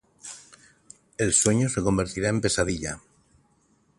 El 1.19 1.31
sueño 1.31 1.69
se 1.69 1.83
convertirá 1.83 2.29
en 2.29 2.41
pesadilla... 2.41 2.99